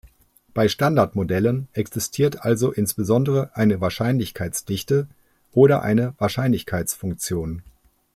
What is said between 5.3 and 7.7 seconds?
oder eine Wahrscheinlichkeitsfunktion.